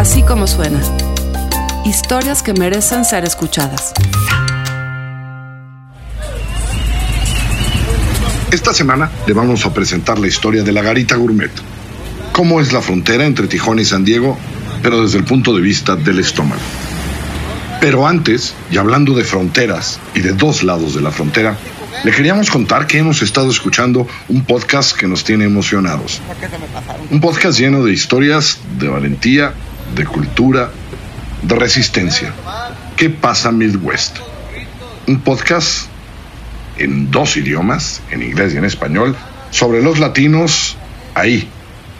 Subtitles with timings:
[0.00, 0.80] Así como suena.
[1.84, 3.92] Historias que merecen ser escuchadas.
[8.50, 11.50] Esta semana le vamos a presentar la historia de la Garita Gourmet.
[12.32, 14.38] Cómo es la frontera entre Tijuana y San Diego,
[14.82, 16.62] pero desde el punto de vista del estómago.
[17.82, 21.58] Pero antes, y hablando de fronteras y de dos lados de la frontera,
[22.04, 26.22] le queríamos contar que hemos estado escuchando un podcast que nos tiene emocionados.
[27.10, 29.52] Un podcast lleno de historias de valentía,
[29.94, 30.70] de cultura,
[31.42, 32.32] de resistencia.
[32.96, 34.18] ¿Qué pasa Midwest?
[35.06, 35.86] Un podcast
[36.76, 39.16] en dos idiomas, en inglés y en español,
[39.50, 40.76] sobre los latinos
[41.14, 41.48] ahí,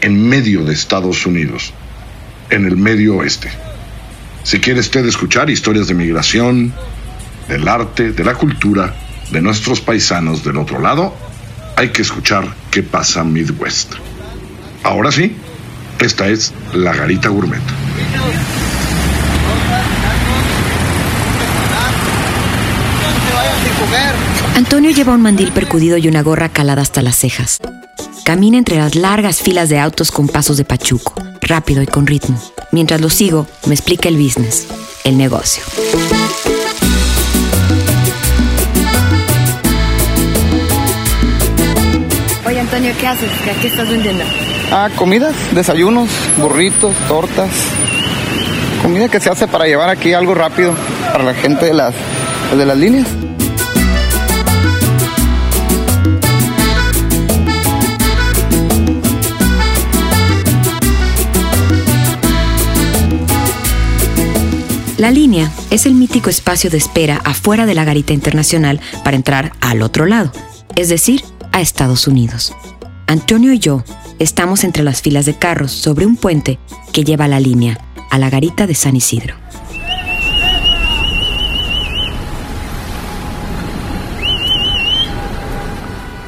[0.00, 1.72] en medio de Estados Unidos,
[2.48, 3.50] en el medio oeste.
[4.42, 6.72] Si quiere usted escuchar historias de migración,
[7.48, 8.94] del arte, de la cultura,
[9.30, 11.14] de nuestros paisanos del otro lado,
[11.76, 13.94] hay que escuchar qué pasa Midwest.
[14.82, 15.36] Ahora sí,
[16.00, 17.60] esta es la Garita Gourmet.
[24.56, 27.58] Antonio lleva un mandil percudido y una gorra calada hasta las cejas.
[28.24, 32.40] Camina entre las largas filas de autos con pasos de pachuco, rápido y con ritmo.
[32.72, 34.66] Mientras lo sigo, me explica el business,
[35.04, 35.62] el negocio.
[42.46, 43.30] Oye, Antonio, ¿qué haces?
[43.60, 44.24] ¿Qué estás vendiendo?
[44.72, 47.50] Ah, comidas, desayunos, burritos, tortas.
[48.82, 50.76] Comida que se hace para llevar aquí algo rápido
[51.12, 51.92] para la gente de las,
[52.56, 53.08] de las líneas.
[64.98, 69.52] La línea es el mítico espacio de espera afuera de la garita internacional para entrar
[69.60, 70.30] al otro lado,
[70.76, 72.54] es decir, a Estados Unidos.
[73.08, 73.82] Antonio y yo
[74.20, 76.60] estamos entre las filas de carros sobre un puente
[76.92, 79.34] que lleva la línea a la garita de San Isidro.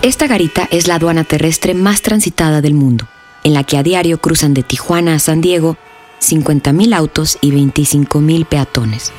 [0.01, 3.07] Esta garita es la aduana terrestre más transitada del mundo,
[3.45, 5.77] en la que a diario cruzan de Tijuana a San Diego
[6.21, 9.13] 50.000 autos y 25.000 peatones.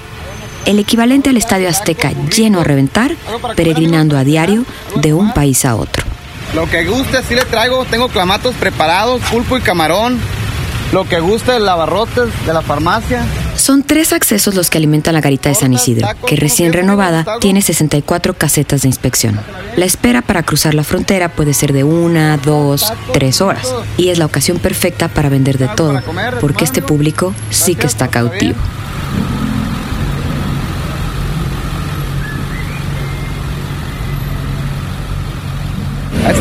[0.65, 3.15] El equivalente al Estadio Azteca lleno a reventar,
[3.55, 4.65] peregrinando a diario
[4.95, 6.02] de un país a otro.
[6.53, 7.83] Lo que guste, sí le traigo.
[7.85, 10.19] Tengo clamatos preparados, pulpo y camarón.
[10.91, 13.25] Lo que guste, lavarrotes de la farmacia.
[13.55, 17.63] Son tres accesos los que alimentan la garita de San Isidro, que recién renovada tiene
[17.63, 19.39] 64 casetas de inspección.
[19.75, 24.19] La espera para cruzar la frontera puede ser de una, dos, tres horas, y es
[24.19, 25.99] la ocasión perfecta para vender de todo,
[26.39, 28.55] porque este público sí que está cautivo.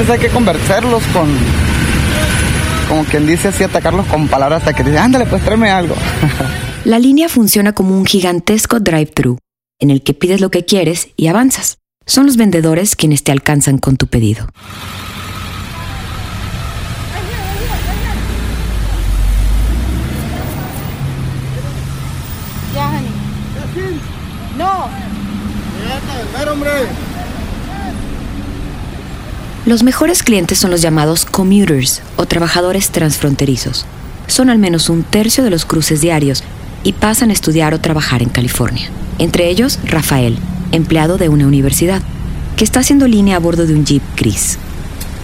[0.03, 1.29] Veces hay que convencerlos con,
[2.89, 5.95] como quien dice así, atacarlos con palabras hasta que dicen, ándale, pues tráeme algo.
[6.85, 9.39] La línea funciona como un gigantesco drive-thru,
[9.79, 11.79] en el que pides lo que quieres y avanzas.
[12.05, 14.49] Son los vendedores quienes te alcanzan con tu pedido.
[22.75, 24.01] Ya, honey.
[24.59, 24.89] No.
[29.65, 33.87] Los mejores clientes son los llamados commuters o trabajadores transfronterizos.
[34.27, 36.43] Son al menos un tercio de los cruces diarios
[36.83, 38.91] y pasan a estudiar o trabajar en California.
[39.19, 40.37] Entre ellos, Rafael,
[40.73, 42.03] empleado de una universidad,
[42.57, 44.59] que está haciendo línea a bordo de un jeep gris.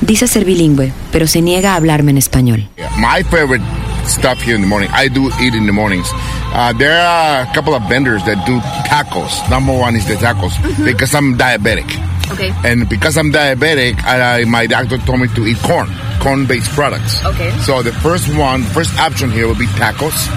[0.03, 2.69] Dice ser bilingüe, pero se niega a hablarme en español.
[2.97, 3.65] My favorite
[4.07, 6.09] stuff here in the morning, I do eat in the mornings.
[6.55, 9.49] Uh, there are a couple of vendors that do tacos.
[9.51, 10.53] Number one is the tacos
[10.85, 12.08] because I'm diabetic.
[12.31, 12.53] Okay.
[12.65, 15.89] And because I'm diabetic, I, my doctor told me to eat corn,
[16.21, 17.25] corn-based products.
[17.25, 17.51] Okay.
[17.63, 20.29] So the first one, first option here will be tacos.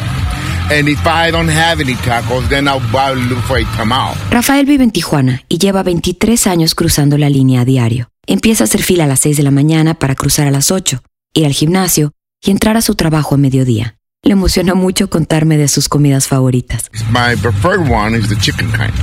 [0.71, 2.79] And if I don't have any tacos, then I'll,
[3.15, 4.15] look for a tamal.
[4.31, 8.09] Rafael vive en Tijuana y lleva 23 años cruzando la línea a diario.
[8.25, 11.01] Empieza a hacer fila a las 6 de la mañana para cruzar a las 8,
[11.33, 13.97] ir al gimnasio y entrar a su trabajo a mediodía.
[14.23, 16.89] Le emociona mucho contarme de sus comidas favoritas.
[17.09, 18.93] My preferred one is the chicken kind.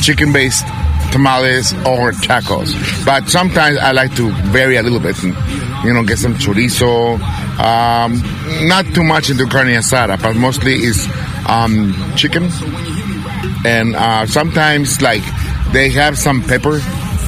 [0.00, 0.66] Chicken-based
[1.10, 2.74] tamales or tacos.
[3.04, 5.34] But sometimes I like to vary a little bit and,
[5.84, 7.18] you know, get some chorizo.
[7.58, 8.22] Um,
[8.68, 11.08] not too much into carne asada, but mostly is
[11.48, 12.48] um, chicken.
[13.64, 15.22] And uh, sometimes, like,
[15.72, 16.80] they have some pepper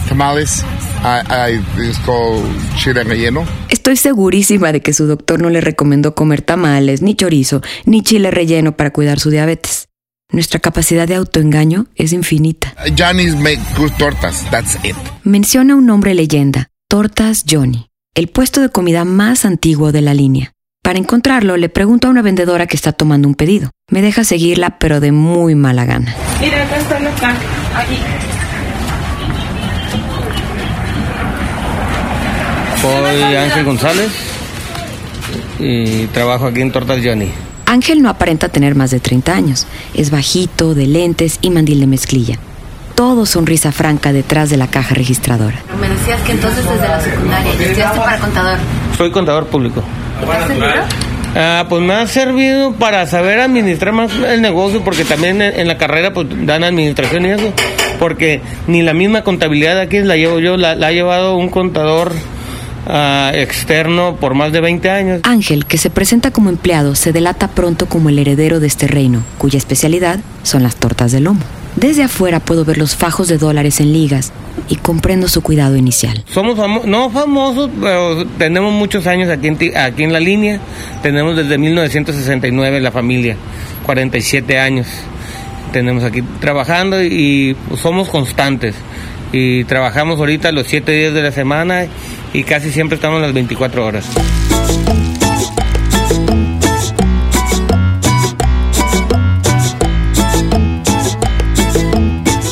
[0.08, 0.62] tamales.
[1.02, 2.44] I, I, it's called
[2.76, 3.46] chile relleno.
[3.68, 8.30] Estoy segurísima de que su doctor no le recomendó comer tamales, ni chorizo, ni chile
[8.30, 9.88] relleno para cuidar su diabetes.
[10.32, 12.74] Nuestra capacidad de autoengaño es infinita.
[12.98, 14.44] Johnny's make good tortas.
[14.50, 14.96] That's it.
[15.22, 20.52] Menciona un nombre leyenda, Tortas Johnny, el puesto de comida más antiguo de la línea.
[20.82, 23.70] Para encontrarlo, le pregunto a una vendedora que está tomando un pedido.
[23.90, 26.14] Me deja seguirla, pero de muy mala gana.
[26.40, 27.38] Mira, acá está la caja.
[27.74, 27.96] Aquí.
[32.82, 34.10] Soy Ángel González
[35.58, 37.30] y trabajo aquí en Tortas Johnny.
[37.66, 39.66] Ángel no aparenta tener más de 30 años.
[39.94, 42.38] Es bajito, de lentes y mandil de mezclilla.
[42.94, 45.56] Todo sonrisa franca detrás de la caja registradora.
[45.80, 48.58] Me decías que entonces desde la secundaria ya estudiaste para contador.
[48.96, 49.82] Soy contador público.
[51.38, 55.68] Ah, pues me ha servido para saber administrar más el negocio, porque también en, en
[55.68, 57.52] la carrera pues dan administración y eso,
[57.98, 61.50] porque ni la misma contabilidad de aquí la llevo yo, la, la ha llevado un
[61.50, 62.12] contador
[62.86, 65.20] ah, externo por más de 20 años.
[65.24, 69.22] Ángel, que se presenta como empleado, se delata pronto como el heredero de este reino,
[69.38, 71.42] cuya especialidad son las tortas de lomo.
[71.76, 74.32] Desde afuera puedo ver los fajos de dólares en ligas
[74.70, 76.24] y comprendo su cuidado inicial.
[76.26, 76.56] Somos
[76.86, 80.58] no famosos, pero tenemos muchos años aquí en, aquí en la línea.
[81.02, 83.36] Tenemos desde 1969 la familia,
[83.84, 84.86] 47 años.
[85.70, 88.74] Tenemos aquí trabajando y pues, somos constantes.
[89.32, 91.86] Y trabajamos ahorita los 7 días de la semana
[92.36, 94.04] y casi siempre estamos las 24 horas.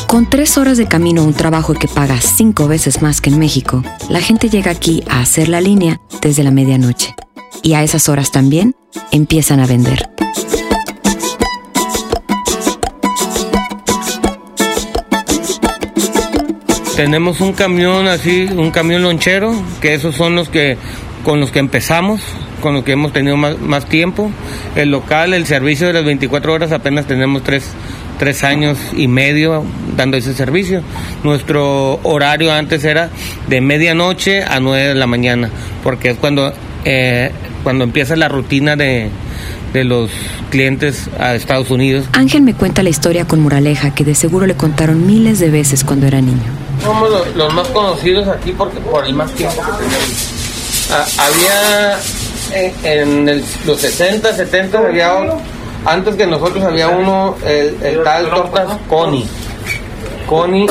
[0.07, 3.37] Con tres horas de camino a un trabajo que paga cinco veces más que en
[3.37, 7.13] México, la gente llega aquí a hacer la línea desde la medianoche.
[7.61, 8.75] Y a esas horas también
[9.11, 10.09] empiezan a vender.
[16.95, 20.77] Tenemos un camión así, un camión lonchero, que esos son los que
[21.25, 22.21] con los que empezamos,
[22.61, 24.31] con los que hemos tenido más, más tiempo.
[24.77, 27.65] El local, el servicio de las 24 horas, apenas tenemos tres,
[28.17, 29.65] tres años y medio
[29.97, 30.83] dando ese servicio.
[31.23, 33.09] Nuestro horario antes era
[33.49, 35.49] de medianoche a 9 de la mañana,
[35.83, 36.53] porque es cuando,
[36.85, 37.31] eh,
[37.63, 39.09] cuando empieza la rutina de,
[39.73, 40.11] de los
[40.49, 42.05] clientes a Estados Unidos.
[42.13, 45.83] Ángel me cuenta la historia con moraleja que de seguro le contaron miles de veces
[45.83, 46.64] cuando era niño.
[46.83, 50.31] Somos lo- los más conocidos aquí porque por el más tiempo que tenemos.
[50.91, 51.97] Ah, había
[52.83, 55.39] en, en los 60, 70 había un-
[55.85, 59.27] antes que nosotros había uno el, el tal Tortas Connie.
[60.27, 60.67] Connie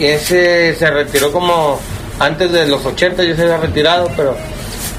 [0.00, 1.80] ese se retiró como
[2.18, 4.36] antes de los 80 ya se había retirado, pero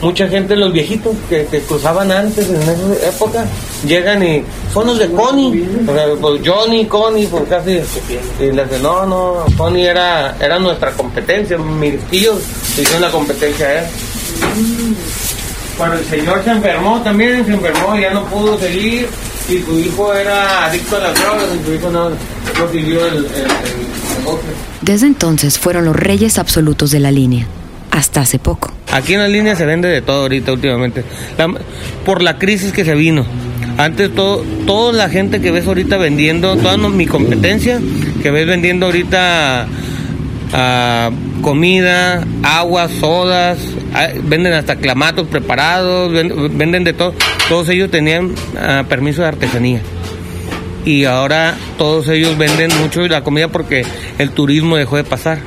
[0.01, 3.45] mucha gente, los viejitos que, cruzaban antes en esa época,
[3.85, 8.69] llegan y son los de Connie, o sea, pues Johnny, Connie, pues casi, y les
[8.69, 12.39] dicen, no, no, Connie era, era nuestra competencia, mis tíos
[12.71, 13.85] hicieron la competencia a él.
[15.77, 19.07] Bueno, el señor se enfermó también, se enfermó y ya no pudo seguir,
[19.49, 23.17] y su hijo era adicto a las drogas, y su hijo no, no siguió el,
[23.17, 23.87] el, el.
[24.81, 27.47] Desde entonces fueron los reyes absolutos de la línea,
[27.91, 28.76] hasta hace poco.
[28.91, 31.03] Aquí en la línea se vende de todo ahorita últimamente.
[32.05, 33.25] Por la crisis que se vino.
[33.77, 37.79] Antes todo, toda la gente que ves ahorita vendiendo, toda mi competencia
[38.23, 39.67] que ves vendiendo ahorita
[40.53, 41.11] ah,
[41.41, 43.59] comida, agua, sodas,
[43.93, 47.13] ah, venden hasta clamatos preparados, ven- venden de todo.
[47.49, 49.81] Todos ellos tenían ah, permiso de artesanía.
[50.85, 53.85] Y ahora todos ellos venden mucho la comida porque
[54.17, 55.39] el turismo dejó de pasar.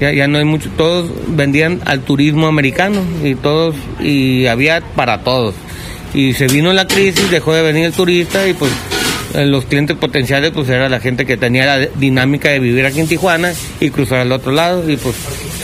[0.00, 5.20] Ya, ya no hay mucho, todos vendían al turismo americano y todos, y había para
[5.22, 5.54] todos.
[6.12, 8.70] Y se vino la crisis, dejó de venir el turista y pues
[9.34, 13.00] eh, los clientes potenciales pues era la gente que tenía la dinámica de vivir aquí
[13.00, 15.14] en Tijuana y cruzar al otro lado y pues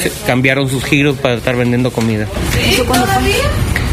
[0.02, 2.26] se- cambiaron sus giros para estar vendiendo comida.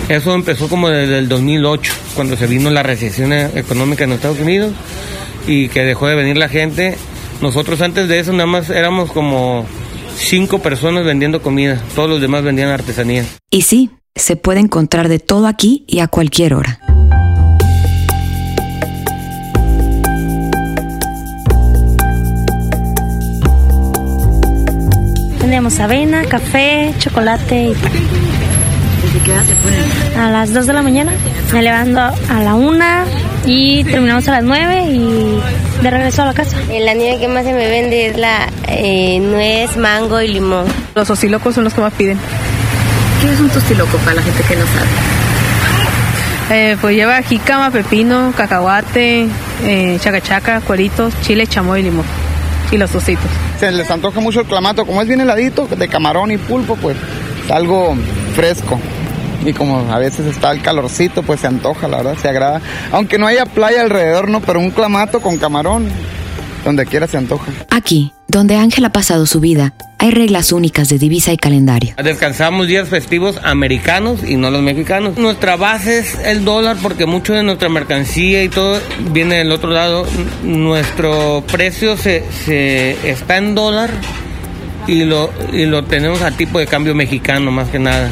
[0.09, 4.39] Eso empezó como desde el 2008, cuando se vino la recesión eh, económica en Estados
[4.39, 4.71] Unidos
[5.47, 6.95] y que dejó de venir la gente.
[7.41, 9.65] Nosotros antes de eso nada más éramos como
[10.19, 13.25] cinco personas vendiendo comida, todos los demás vendían artesanía.
[13.49, 16.79] Y sí, se puede encontrar de todo aquí y a cualquier hora.
[25.39, 27.91] Tenemos avena, café, chocolate y pan.
[29.01, 30.19] ¿Desde qué hora se ponen?
[30.19, 31.13] A las 2 de la mañana,
[31.51, 35.39] me levanto a la 1 y terminamos a las 9 y
[35.81, 36.57] de regreso a la casa.
[36.69, 40.65] Eh, La nieve que más se me vende es la eh, nuez, mango y limón.
[40.95, 42.17] Los osilocos son los que más piden.
[43.21, 44.87] ¿Qué es un tostiloco para la gente que no sabe?
[46.51, 49.27] Eh, pues lleva jícama, pepino, cacahuate,
[49.63, 52.05] eh, chacachaca, cueritos, chile, chamoy y limón.
[52.71, 53.29] Y los ositos.
[53.59, 56.97] Se les antoja mucho el clamato, como es bien heladito, de camarón y pulpo, pues
[57.45, 57.95] es algo
[58.35, 58.79] fresco.
[59.45, 62.61] Y como a veces está el calorcito, pues se antoja, la verdad, se agrada.
[62.91, 65.87] Aunque no haya playa alrededor, no, pero un clamato con camarón,
[66.65, 67.51] donde quiera se antoja.
[67.69, 71.93] Aquí, donde Ángel ha pasado su vida, hay reglas únicas de divisa y calendario.
[72.01, 75.17] Descansamos días festivos americanos y no los mexicanos.
[75.17, 78.79] Nuestra base es el dólar porque mucho de nuestra mercancía y todo
[79.11, 80.05] viene del otro lado.
[80.43, 83.89] Nuestro precio se, se está en dólar
[84.87, 88.09] y lo, y lo tenemos a tipo de cambio mexicano más que nada.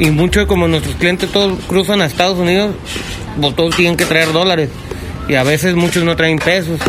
[0.00, 2.74] Y mucho como nuestros clientes todos cruzan a Estados Unidos,
[3.38, 4.70] pues todos tienen que traer dólares.
[5.28, 6.80] Y a veces muchos no traen pesos.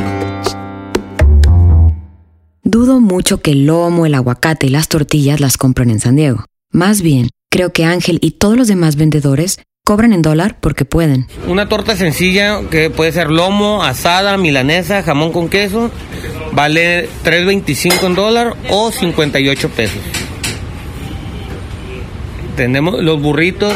[2.64, 6.46] Dudo mucho que el lomo, el aguacate y las tortillas las compren en San Diego.
[6.72, 11.28] Más bien, creo que Ángel y todos los demás vendedores cobran en dólar porque pueden.
[11.48, 15.92] Una torta sencilla que puede ser lomo, asada, milanesa, jamón con queso,
[16.54, 20.00] vale 3.25 en dólar o 58 pesos.
[22.62, 23.74] Tenemos los burritos,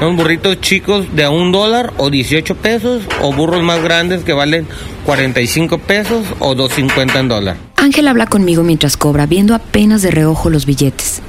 [0.00, 4.32] son burritos chicos de a un dólar o 18 pesos o burros más grandes que
[4.32, 4.66] valen
[5.04, 7.56] 45 pesos o 2.50 en dólar.
[7.76, 11.22] Ángel habla conmigo mientras cobra, viendo apenas de reojo los billetes.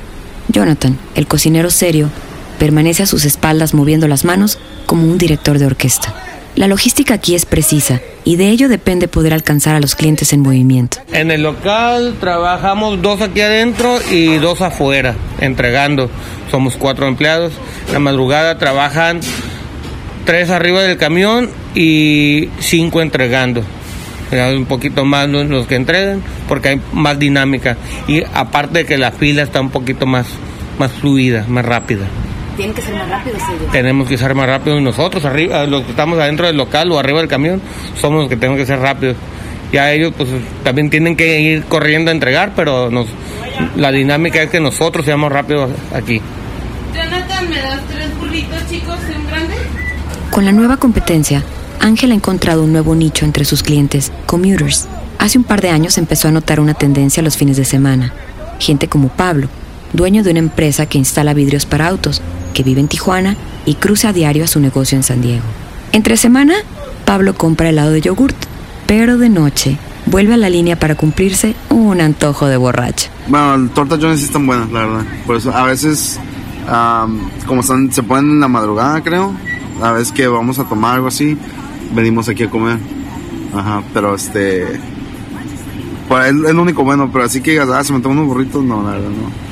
[0.48, 2.10] Jonathan, el cocinero serio,
[2.58, 6.16] permanece a sus espaldas moviendo las manos como un director de orquesta.
[6.58, 10.42] La logística aquí es precisa y de ello depende poder alcanzar a los clientes en
[10.42, 10.98] movimiento.
[11.14, 16.10] En el local trabajamos dos aquí adentro y dos afuera, entregando.
[16.50, 17.54] Somos cuatro empleados.
[17.94, 19.20] La madrugada trabajan
[20.26, 23.62] tres arriba del camión y cinco entregando.
[24.32, 29.12] Un poquito más los que entregan porque hay más dinámica y aparte de que la
[29.12, 30.26] fila está un poquito más,
[30.80, 32.08] más fluida, más rápida.
[32.58, 33.72] Tienen que ser más rápidos ellos.
[33.72, 37.20] Tenemos que ser más rápidos nosotros, arriba, los que estamos adentro del local o arriba
[37.20, 37.62] del camión,
[38.02, 39.16] somos los que tenemos que ser rápidos.
[39.72, 40.30] Ya ellos pues
[40.64, 43.08] también tienen que ir corriendo a entregar, pero nos,
[43.76, 46.20] la dinámica es que nosotros seamos rápidos aquí.
[46.96, 49.56] Jonathan, ¿me das tres burritos chicos y un grande?
[50.32, 51.44] Con la nueva competencia,
[51.80, 54.88] Ángel ha encontrado un nuevo nicho entre sus clientes, commuters.
[55.20, 58.14] Hace un par de años empezó a notar una tendencia los fines de semana.
[58.60, 59.48] Gente como Pablo,
[59.94, 62.22] dueño de una empresa que instala vidrios para autos,
[62.54, 65.46] que vive en Tijuana y cruza a diario a su negocio en San Diego.
[65.92, 66.56] Entre semana,
[67.06, 68.36] Pablo compra helado de yogurt,
[68.86, 73.10] pero de noche vuelve a la línea para cumplirse un antojo de borracho.
[73.28, 75.06] Bueno, tortas Johnny sí están buenas, la verdad.
[75.26, 76.20] Por eso a veces,
[76.68, 79.34] am, como están, se ponen en la madrugada, creo.
[79.82, 81.38] A veces que vamos a tomar algo así,
[81.94, 82.78] venimos aquí a comer.
[83.54, 84.64] Ajá, pero este.
[86.26, 88.92] Es, lo único bueno, pero así que ah, se me toman unos burritos, no, la
[88.92, 89.47] verdad, no.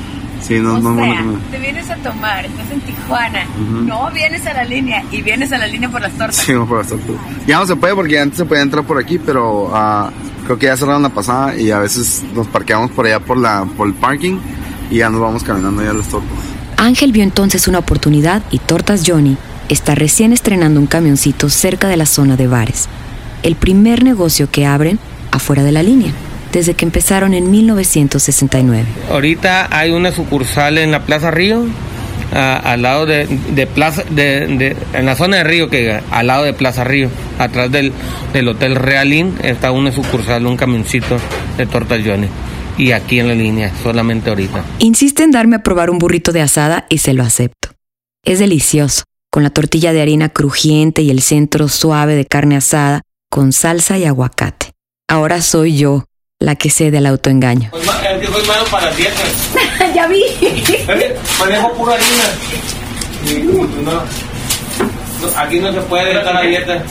[0.46, 1.38] Sí, no, no, no, no, no.
[1.50, 5.58] te vienes a tomar, estás en Tijuana, no vienes a la línea y vienes a
[5.58, 6.36] la línea por las tortas.
[6.36, 7.16] Sí, no, por las tortas.
[7.48, 10.10] Ya no se puede porque antes se podía entrar por aquí, pero ah,
[10.44, 13.66] creo que ya cerraron la pasada y a veces nos parqueamos por allá por, la,
[13.76, 14.38] por el parking
[14.88, 16.38] y ya nos vamos caminando ya a las tortas.
[16.76, 19.36] Ángel vio entonces una oportunidad y Tortas Johnny
[19.68, 22.88] está recién estrenando un camioncito cerca de la zona de bares.
[23.42, 24.98] El primer negocio que abren
[25.32, 26.12] afuera de la línea,
[26.52, 28.84] desde que empezaron en 1969.
[29.10, 31.64] Ahorita hay una sucursal en la Plaza Río,
[32.32, 36.26] a- al lado de, de Plaza, de, de- en la zona de Río, que al
[36.26, 37.92] lado de Plaza Río, atrás del,
[38.32, 41.16] del Hotel Realín, está una sucursal, un camioncito
[41.56, 42.28] de tortas Johnny.
[42.78, 44.62] Y aquí en la línea, solamente ahorita.
[44.80, 47.70] Insiste en darme a probar un burrito de asada y se lo acepto.
[48.22, 53.00] Es delicioso, con la tortilla de harina crujiente y el centro suave de carne asada,
[53.30, 54.72] con salsa y aguacate.
[55.08, 56.04] Ahora soy yo
[56.38, 57.70] la que cede al autoengaño.
[57.74, 59.50] Es que soy malo para dietas.
[59.94, 60.22] ya vi.
[61.38, 62.24] Manejo pura harina.
[65.38, 66.82] aquí no se puede estar a dieta.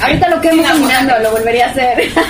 [0.00, 2.10] Ahorita lo quemo caminando, lo volvería a hacer.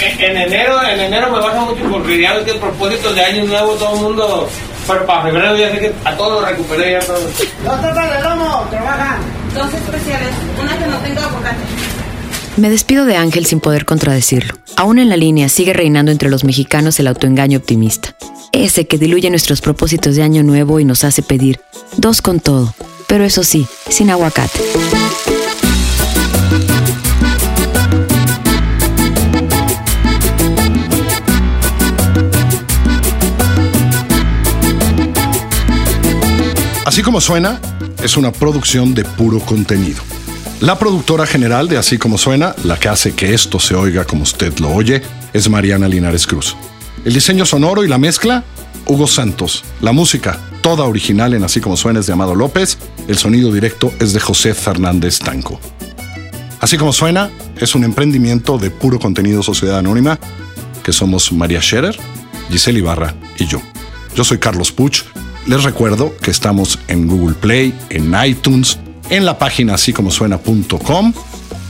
[0.00, 3.24] En, en enero, en enero me baja mucho porque ya ves que el propósito de
[3.24, 4.48] año nuevo todo el mundo,
[4.86, 7.18] pero para febrero ya sé que a todos lo recuperé ya todo.
[7.18, 9.18] Dos tortas de lomo, trabajan.
[9.54, 10.28] Dos especiales,
[10.60, 11.99] una que no tenga aguacate.
[12.56, 14.54] Me despido de Ángel sin poder contradecirlo.
[14.76, 18.14] Aún en la línea sigue reinando entre los mexicanos el autoengaño optimista.
[18.52, 21.60] Ese que diluye nuestros propósitos de año nuevo y nos hace pedir
[21.96, 22.74] dos con todo,
[23.06, 24.60] pero eso sí, sin aguacate.
[36.84, 37.60] Así como suena,
[38.02, 40.02] es una producción de puro contenido.
[40.60, 44.24] La productora general de Así como suena, la que hace que esto se oiga como
[44.24, 45.00] usted lo oye,
[45.32, 46.54] es Mariana Linares Cruz.
[47.02, 48.44] El diseño sonoro y la mezcla,
[48.84, 49.64] Hugo Santos.
[49.80, 52.76] La música, toda original en Así como suena, es de Amado López.
[53.08, 55.58] El sonido directo es de José Fernández Tanco.
[56.60, 60.18] Así como suena, es un emprendimiento de puro contenido Sociedad Anónima,
[60.84, 61.98] que somos María Scherer,
[62.50, 63.62] Giselle Ibarra y yo.
[64.14, 65.04] Yo soy Carlos Puch.
[65.46, 68.78] Les recuerdo que estamos en Google Play, en iTunes,
[69.10, 71.12] en la página así como suena.com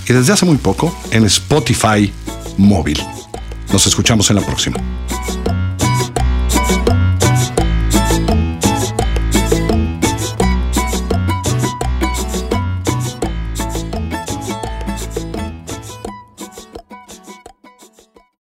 [0.08, 2.12] y desde hace muy poco en Spotify
[2.56, 3.02] móvil.
[3.72, 4.78] Nos escuchamos en la próxima.